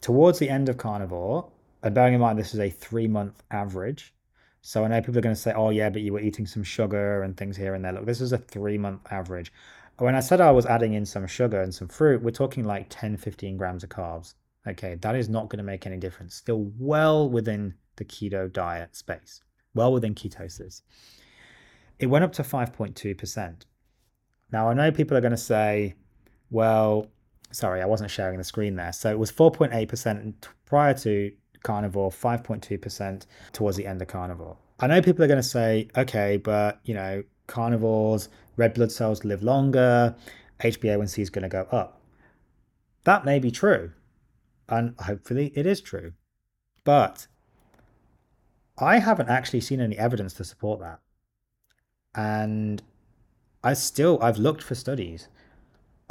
[0.00, 1.50] Towards the end of carnivore,
[1.82, 4.14] and bearing in mind this is a three month average,
[4.62, 6.62] so I know people are going to say, oh, yeah, but you were eating some
[6.62, 7.92] sugar and things here and there.
[7.92, 9.52] Look, this is a three month average.
[9.98, 12.86] When I said I was adding in some sugar and some fruit, we're talking like
[12.88, 14.34] 10, 15 grams of carbs.
[14.66, 16.34] Okay, that is not going to make any difference.
[16.34, 19.42] Still well within the keto diet space,
[19.74, 20.82] well within ketosis.
[21.98, 23.62] It went up to 5.2%.
[24.50, 25.94] Now, I know people are going to say,
[26.50, 27.06] well,
[27.52, 28.92] sorry, I wasn't sharing the screen there.
[28.92, 34.56] So it was 4.8% prior to carnivore, 5.2% towards the end of carnivore.
[34.80, 37.22] I know people are going to say, okay, but you know,
[37.52, 40.16] carnivores, red blood cells live longer,
[40.60, 42.00] HbA1c is going to go up.
[43.04, 43.92] That may be true,
[44.68, 46.12] and hopefully it is true.
[46.84, 47.26] But
[48.78, 51.00] I haven't actually seen any evidence to support that.
[52.14, 52.82] And
[53.62, 55.28] I still, I've looked for studies.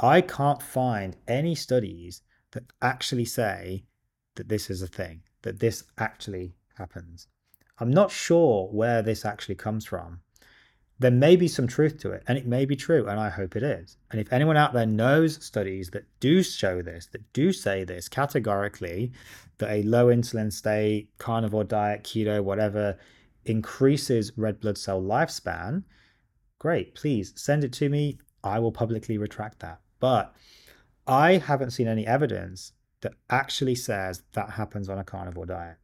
[0.00, 3.84] I can't find any studies that actually say
[4.36, 7.28] that this is a thing, that this actually happens.
[7.78, 10.20] I'm not sure where this actually comes from
[11.02, 13.56] there may be some truth to it, and it may be true, and I hope
[13.56, 13.96] it is.
[14.10, 18.08] And if anyone out there knows studies that do show this, that do say this
[18.08, 19.12] categorically,
[19.58, 22.96] that a low insulin state, carnivore diet, keto, whatever,
[23.44, 25.82] increases red blood cell lifespan,
[26.58, 28.18] great, please send it to me.
[28.44, 29.80] I will publicly retract that.
[30.00, 30.34] But
[31.06, 35.76] I haven't seen any evidence that actually says that happens on a carnivore diet.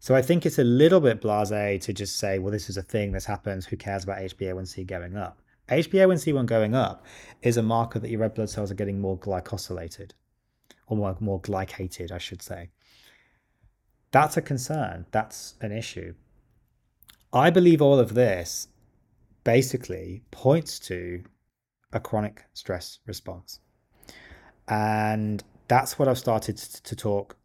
[0.00, 2.82] So I think it's a little bit blasé to just say, well, this is a
[2.82, 5.40] thing, this happens, who cares about HbA1c going up?
[5.68, 7.04] HbA1c1 going up
[7.42, 10.12] is a marker that your red blood cells are getting more glycosylated,
[10.86, 12.70] or more, more glycated, I should say.
[14.12, 15.06] That's a concern.
[15.10, 16.14] That's an issue.
[17.32, 18.68] I believe all of this
[19.44, 21.24] basically points to
[21.92, 23.60] a chronic stress response.
[24.68, 27.36] And that's what I've started to talk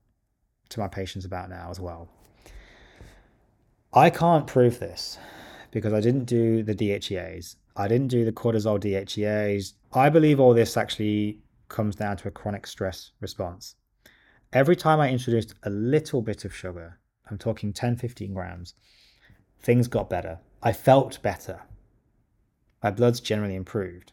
[0.70, 2.10] to my patients about now as well.
[3.96, 5.20] I can't prove this
[5.70, 7.58] because I didn't do the DHEAs.
[7.76, 9.74] I didn't do the cortisol DHEAs.
[9.94, 13.76] I believe all this actually comes down to a chronic stress response.
[14.52, 18.74] Every time I introduced a little bit of sugar, I'm talking 10, 15 grams,
[19.60, 20.40] things got better.
[20.64, 21.62] I felt better.
[22.82, 24.12] My blood's generally improved.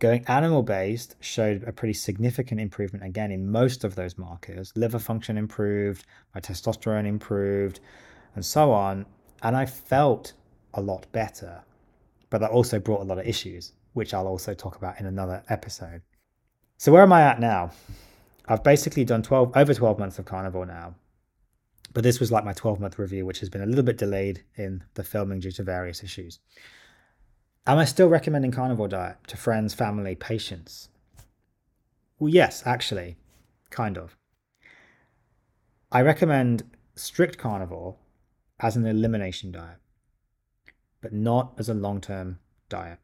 [0.00, 4.72] Going animal based showed a pretty significant improvement again in most of those markers.
[4.76, 7.80] Liver function improved, my testosterone improved,
[8.34, 9.06] and so on.
[9.42, 10.32] And I felt
[10.74, 11.62] a lot better,
[12.28, 13.72] but that also brought a lot of issues.
[13.92, 16.02] which I'll also talk about in another episode.
[16.76, 17.72] So, where am I at now?
[18.46, 20.94] I've basically done 12 over 12 months of carnivore now.
[21.92, 24.44] But this was like my 12 month review, which has been a little bit delayed
[24.56, 26.38] in the filming due to various issues.
[27.66, 30.88] Am I still recommending carnivore diet to friends, family, patients?
[32.18, 33.16] Well, yes, actually,
[33.70, 34.16] kind of.
[35.92, 36.62] I recommend
[36.94, 37.96] strict carnivore
[38.60, 39.78] as an elimination diet,
[41.00, 42.98] but not as a long term diet.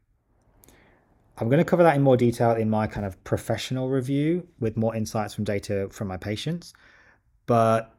[1.39, 4.77] I'm going to cover that in more detail in my kind of professional review with
[4.77, 6.73] more insights from data from my patients.
[7.45, 7.95] But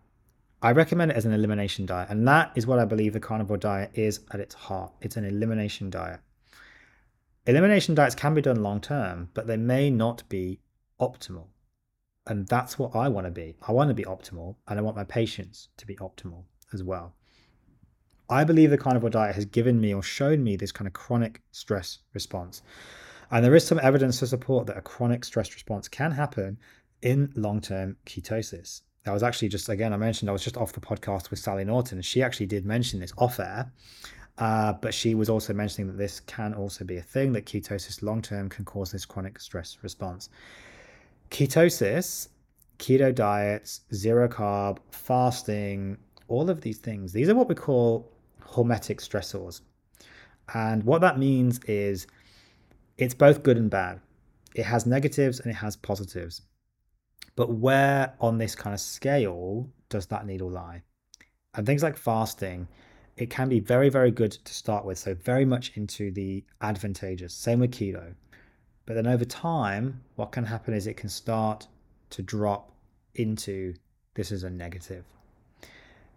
[0.61, 2.09] I recommend it as an elimination diet.
[2.09, 4.91] And that is what I believe the carnivore diet is at its heart.
[5.01, 6.19] It's an elimination diet.
[7.45, 10.59] Elimination diets can be done long term, but they may not be
[10.99, 11.45] optimal.
[12.25, 13.55] And that's what I want to be.
[13.67, 16.43] I want to be optimal, and I want my patients to be optimal
[16.73, 17.13] as well.
[18.29, 21.41] I believe the carnivore diet has given me or shown me this kind of chronic
[21.51, 22.61] stress response.
[23.31, 26.57] And there is some evidence to support that a chronic stress response can happen
[27.01, 28.81] in long term ketosis.
[29.05, 31.63] I was actually just, again, I mentioned I was just off the podcast with Sally
[31.63, 33.71] Norton, she actually did mention this off air.
[34.37, 38.03] Uh, but she was also mentioning that this can also be a thing that ketosis
[38.03, 40.29] long term can cause this chronic stress response.
[41.31, 42.27] Ketosis,
[42.77, 48.11] keto diets, zero carb, fasting, all of these things, these are what we call
[48.47, 49.61] hormetic stressors.
[50.53, 52.07] And what that means is
[52.97, 53.99] it's both good and bad.
[54.55, 56.41] It has negatives and it has positives.
[57.35, 60.81] But where on this kind of scale does that needle lie?
[61.53, 62.67] And things like fasting,
[63.17, 64.97] it can be very, very good to start with.
[64.97, 67.33] So, very much into the advantageous.
[67.33, 68.13] Same with keto.
[68.85, 71.67] But then over time, what can happen is it can start
[72.11, 72.71] to drop
[73.15, 73.73] into
[74.13, 75.03] this is a negative.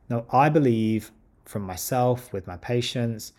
[0.09, 1.11] Now, I believe
[1.51, 3.33] from myself with my patients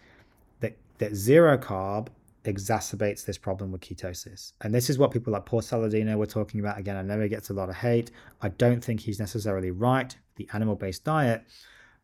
[0.60, 2.10] that, that zero carb
[2.44, 4.52] exacerbates this problem with ketosis.
[4.62, 6.78] And this is what people like Paul Saladino were talking about.
[6.78, 8.12] Again, I know he gets a lot of hate.
[8.42, 11.44] I don't think he's necessarily right, the animal based diet.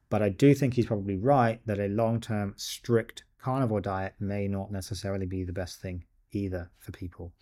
[0.10, 4.48] But I do think he's probably right that a long term strict carnivore diet may
[4.48, 7.34] not necessarily be the best thing either for people.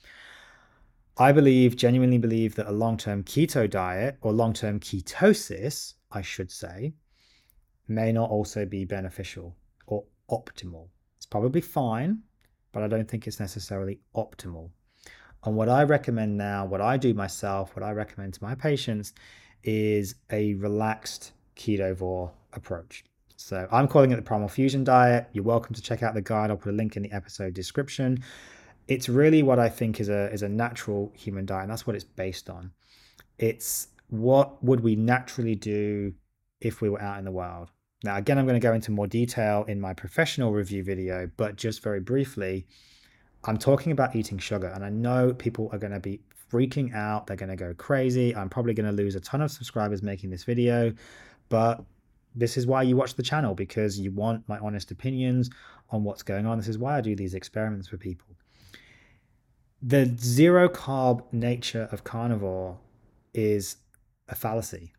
[1.18, 6.24] I believe, genuinely believe, that a long term keto diet or long term ketosis, I
[6.24, 6.94] should say,
[7.88, 9.56] may not also be beneficial
[9.88, 10.88] or optimal.
[11.18, 12.20] It's probably fine,
[12.72, 14.70] but I don't think it's necessarily optimal.
[15.44, 19.14] And what I recommend now, what I do myself, what I recommend to my patients
[19.64, 23.04] is a relaxed ketovore approach.
[23.38, 25.28] So I'm calling it the Primal Fusion Diet.
[25.34, 26.50] You're welcome to check out the guide.
[26.50, 28.24] I'll put a link in the episode description.
[28.88, 31.96] It's really what I think is a is a natural human diet, and that's what
[31.96, 32.72] it's based on.
[33.38, 36.14] It's what would we naturally do
[36.62, 37.72] if we were out in the wild.
[38.06, 41.56] Now, again, I'm going to go into more detail in my professional review video, but
[41.56, 42.68] just very briefly,
[43.46, 46.20] I'm talking about eating sugar, and I know people are going to be
[46.52, 47.26] freaking out.
[47.26, 48.36] They're going to go crazy.
[48.36, 50.94] I'm probably going to lose a ton of subscribers making this video,
[51.50, 51.84] but
[52.36, 55.50] this is why you watch the channel because you want my honest opinions
[55.90, 56.60] on what's going on.
[56.60, 58.28] This is why I do these experiments for people.
[59.82, 62.78] The zero carb nature of carnivore
[63.34, 63.78] is
[64.30, 64.94] a fallacy.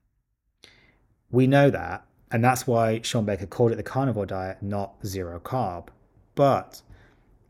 [1.31, 5.39] We know that, and that's why Shawn Baker called it the carnivore diet, not zero
[5.39, 5.89] carb.
[6.35, 6.83] But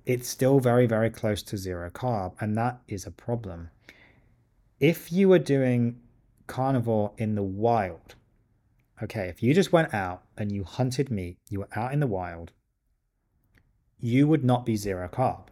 [0.05, 3.71] it's still very, very close to zero carb, and that is a problem.
[4.79, 6.01] If you were doing
[6.47, 8.15] carnivore in the wild,
[9.03, 12.07] okay, if you just went out and you hunted meat, you were out in the
[12.07, 12.53] wild,
[13.99, 15.47] you would not be zero carb.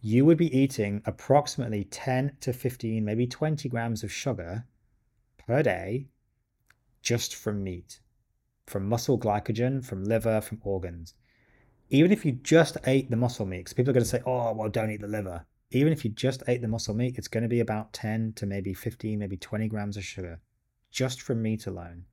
[0.00, 4.66] You would be eating approximately 10 to 15, maybe 20 grams of sugar
[5.38, 6.08] per day
[7.02, 8.00] just from meat,
[8.66, 11.14] from muscle glycogen, from liver, from organs.
[11.90, 14.52] Even if you just ate the muscle meat, because people are going to say, oh,
[14.52, 15.44] well, don't eat the liver.
[15.72, 18.46] Even if you just ate the muscle meat, it's going to be about 10 to
[18.46, 20.40] maybe 15, maybe 20 grams of sugar
[20.90, 22.04] just from meat alone.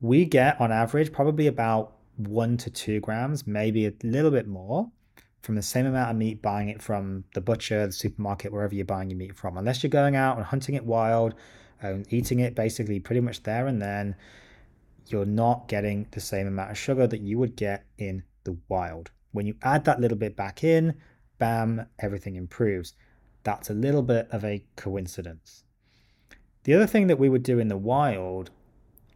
[0.00, 4.90] We get on average probably about one to two grams, maybe a little bit more
[5.42, 8.84] from the same amount of meat buying it from the butcher, the supermarket, wherever you're
[8.84, 9.56] buying your meat from.
[9.56, 11.34] Unless you're going out and hunting it wild,
[12.10, 14.14] eating it basically pretty much there and then,
[15.06, 19.10] you're not getting the same amount of sugar that you would get in the wild.
[19.32, 20.94] When you add that little bit back in,
[21.38, 22.94] bam, everything improves.
[23.42, 25.64] That's a little bit of a coincidence.
[26.64, 28.50] The other thing that we would do in the wild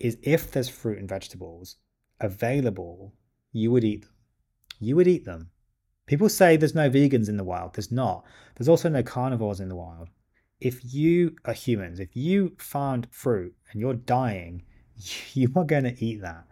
[0.01, 1.77] is if there's fruit and vegetables
[2.21, 3.15] available,
[3.53, 4.11] you would eat them.
[4.81, 5.51] You would eat them.
[6.07, 7.75] People say there's no vegans in the wild.
[7.75, 8.25] There's not.
[8.55, 10.09] There's also no carnivores in the wild
[10.61, 14.63] if you are humans, if you found fruit and you're dying,
[15.35, 16.45] you are going to eat that.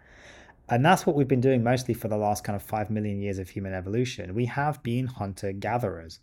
[0.69, 3.39] And that's what we've been doing mostly for the last kind of 5 million years
[3.39, 4.35] of human evolution.
[4.35, 6.21] We have been hunter gatherers.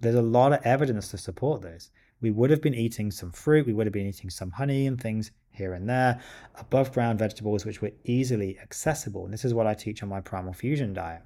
[0.00, 1.90] There's a lot of evidence to support this.
[2.20, 5.00] We would have been eating some fruit, we would have been eating some honey and
[5.00, 6.20] things here and there,
[6.56, 9.24] above ground vegetables which were easily accessible.
[9.24, 11.22] And this is what I teach on my Primal Fusion diet.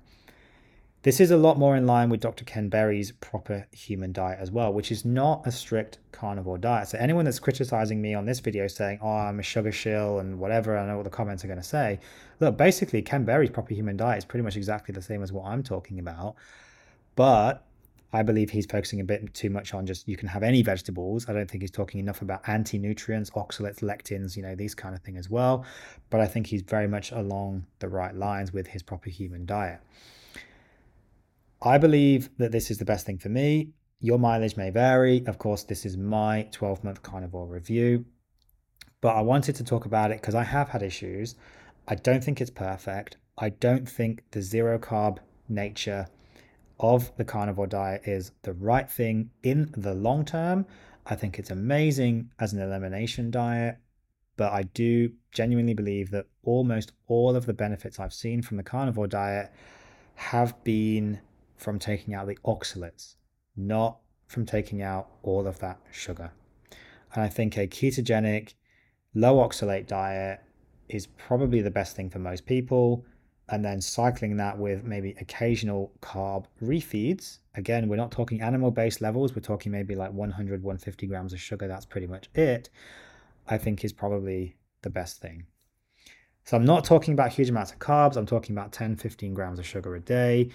[1.05, 2.47] This is a lot more in line with Dr.
[2.47, 6.89] Ken Berry's proper human diet as well, which is not a strict carnivore diet.
[6.89, 10.39] So anyone that's criticizing me on this video saying, oh, I'm a sugar shill and
[10.39, 12.01] whatever, I know what the comments are going to say.
[12.41, 15.45] Look, basically, Ken Berry's proper human diet is pretty much exactly the same as what
[15.45, 16.37] I'm talking about.
[17.17, 17.67] But
[18.15, 21.29] I believe he's focusing a bit too much on just you can have any vegetables.
[21.29, 25.03] I don't think he's talking enough about anti-nutrients, oxalates, lectins, you know, these kind of
[25.03, 25.67] thing as well.
[26.09, 29.81] But I think he's very much along the right lines with his proper human diet.
[31.67, 33.71] I believe that this is the best thing for me.
[33.99, 35.27] Your mileage may vary.
[35.27, 38.05] Of course, this is my 12 month carnivore review,
[39.01, 41.37] but I wanted to talk about it because I have had issues.
[41.89, 43.17] I don't think it's perfect.
[43.39, 46.07] I don't think the zero carb nature
[46.79, 50.67] of the carnivore diet is the right thing in the long term.
[51.07, 53.79] I think it's amazing as an elimination diet,
[54.37, 58.63] but I do genuinely believe that almost all of the benefits I've seen from the
[58.63, 59.51] carnivore diet
[60.17, 61.21] have been
[61.65, 63.17] from taking out the oxalates,
[63.57, 66.31] not from taking out all of that sugar.
[67.15, 68.55] And I think a ketogenic,
[69.15, 70.41] low oxalate diet
[70.89, 73.05] is probably the best thing for most people.
[73.49, 77.39] And then cycling that with maybe occasional carb refeeds.
[77.57, 81.41] Again, we're not talking animal based levels, we're talking maybe like 100, 150 grams of
[81.41, 81.69] sugar.
[81.69, 82.71] That's pretty much it.
[83.47, 85.47] I think is probably the best thing.
[86.45, 88.17] So I'm not talking about huge amounts of carbs.
[88.17, 90.51] I'm talking about 10, 15 grams of sugar a day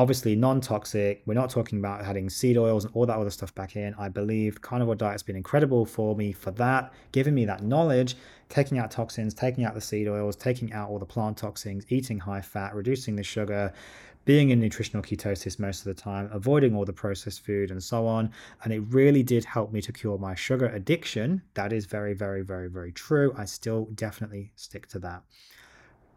[0.00, 3.76] obviously non-toxic we're not talking about adding seed oils and all that other stuff back
[3.76, 3.94] in.
[3.98, 8.16] I believe carnivore diet's been incredible for me for that giving me that knowledge
[8.48, 12.18] taking out toxins taking out the seed oils taking out all the plant toxins eating
[12.18, 13.74] high fat reducing the sugar
[14.24, 18.06] being in nutritional ketosis most of the time avoiding all the processed food and so
[18.06, 18.30] on.
[18.64, 21.42] And it really did help me to cure my sugar addiction.
[21.52, 23.34] That is very very very very true.
[23.36, 25.24] I still definitely stick to that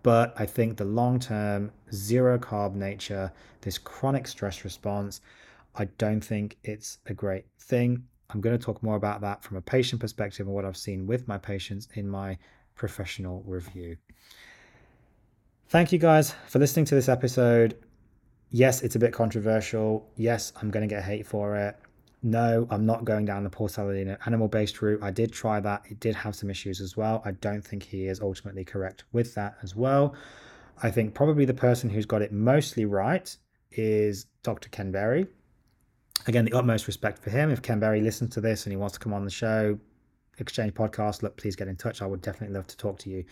[0.03, 3.31] but I think the long term zero carb nature,
[3.61, 5.21] this chronic stress response,
[5.75, 8.03] I don't think it's a great thing.
[8.29, 11.07] I'm going to talk more about that from a patient perspective and what I've seen
[11.07, 12.37] with my patients in my
[12.75, 13.97] professional review.
[15.69, 17.77] Thank you guys for listening to this episode.
[18.51, 20.07] Yes, it's a bit controversial.
[20.15, 21.77] Yes, I'm going to get hate for it
[22.23, 25.03] no, I'm not going down the Paul Saladino animal based route.
[25.03, 25.83] I did try that.
[25.89, 27.21] It did have some issues as well.
[27.25, 30.15] I don't think he is ultimately correct with that as well.
[30.81, 33.35] I think probably the person who's got it mostly right
[33.71, 34.69] is Dr.
[34.69, 35.27] Ken Berry.
[36.25, 37.51] Again, the utmost respect for him.
[37.51, 39.77] If Ken Berry listens to this and he wants to come on the show,
[40.39, 42.01] Exchange Podcast, look, please get in touch.
[42.01, 43.25] I would definitely love to talk to you.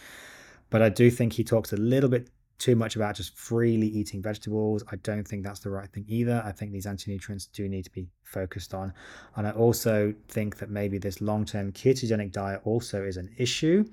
[0.70, 2.30] But I do think he talks a little bit
[2.62, 4.84] too much about just freely eating vegetables.
[4.92, 6.44] I don't think that's the right thing either.
[6.46, 8.94] I think these anti-nutrients do need to be focused on.
[9.36, 13.84] And I also think that maybe this long-term ketogenic diet also is an issue.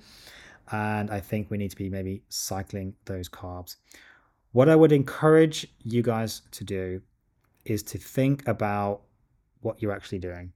[0.70, 3.76] And I think we need to be maybe cycling those carbs.
[4.52, 7.00] What I would encourage you guys to do
[7.64, 9.00] is to think about
[9.62, 10.52] what you're actually doing.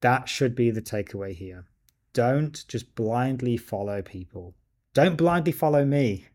[0.00, 1.64] That should be the takeaway here.
[2.12, 4.54] Don't just blindly follow people.
[4.94, 6.28] Don't blindly follow me.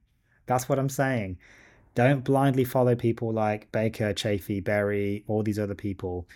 [0.45, 1.37] That's what I'm saying.
[1.95, 6.27] Don't blindly follow people like Baker, Chaffee, Berry, all these other people.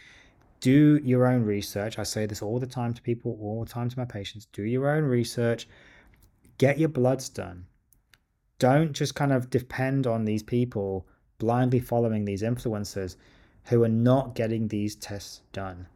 [0.60, 2.00] Do your own research.
[2.00, 4.48] I say this all the time to people, all the time to my patients.
[4.54, 5.68] Do your own research.
[6.58, 7.66] Get your bloods done.
[8.60, 13.16] Don't just kind of depend on these people blindly following these influencers
[13.66, 15.88] who are not getting these tests done.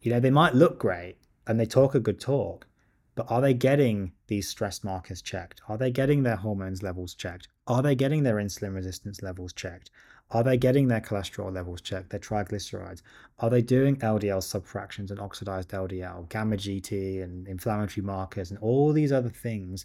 [0.00, 2.66] You know, they might look great and they talk a good talk,
[3.14, 5.60] but are they getting these stress markers checked?
[5.68, 7.48] Are they getting their hormones levels checked?
[7.66, 9.90] Are they getting their insulin resistance levels checked?
[10.30, 13.02] Are they getting their cholesterol levels checked, their triglycerides?
[13.40, 18.92] Are they doing LDL subfractions and oxidized LDL, gamma GT and inflammatory markers and all
[18.92, 19.84] these other things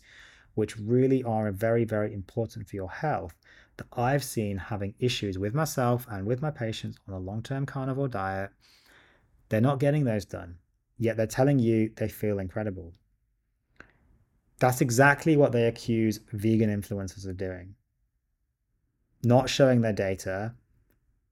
[0.54, 3.34] which really are very, very important for your health
[3.78, 7.66] that I've seen having issues with myself and with my patients on a long term
[7.66, 8.52] carnivore diet?
[9.50, 10.60] They're not getting those done,
[11.00, 12.94] yet they're telling you they feel incredible.
[14.60, 17.76] That's exactly what they accuse vegan influencers of doing.
[19.24, 20.54] Not showing their data,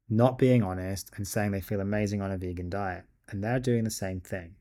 [0.09, 3.05] not being honest, and saying they feel amazing on a vegan diet.
[3.29, 4.55] And they're doing the same thing.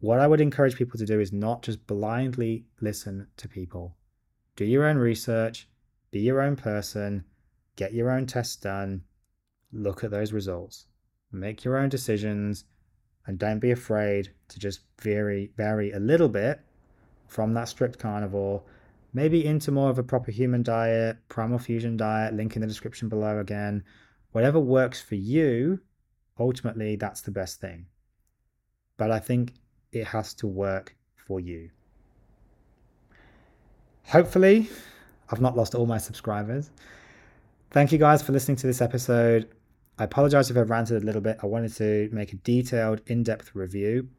[0.00, 3.96] What I would encourage people to do is not just blindly listen to people.
[4.56, 5.68] Do your own research,
[6.10, 7.24] be your own person,
[7.76, 9.02] get your own tests done,
[9.72, 10.86] look at those results,
[11.30, 12.64] make your own decisions,
[13.26, 16.60] and don't be afraid to just vary vary a little bit
[17.26, 18.62] from that strict carnivore
[19.16, 23.08] maybe into more of a proper human diet, primal fusion diet, link in the description
[23.08, 23.82] below again.
[24.32, 25.80] Whatever works for you,
[26.38, 27.86] ultimately, that's the best thing.
[28.98, 29.54] But I think
[29.90, 31.70] it has to work for you.
[34.04, 34.68] Hopefully,
[35.30, 36.70] I've not lost all my subscribers.
[37.70, 39.48] Thank you guys for listening to this episode.
[39.98, 41.38] I apologize if I ranted a little bit.
[41.42, 44.10] I wanted to make a detailed, in depth review.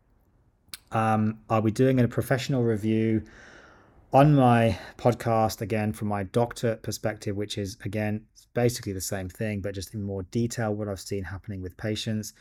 [0.91, 3.23] Um, I'll be doing a professional review
[4.13, 9.61] on my podcast again from my doctor perspective, which is again basically the same thing,
[9.61, 12.33] but just in more detail what I've seen happening with patients.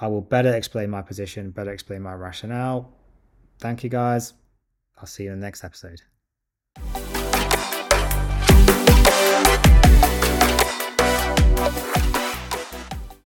[0.00, 2.92] I will better explain my position, better explain my rationale.
[3.60, 4.32] Thank you guys.
[4.98, 6.13] I'll see you in the next episode.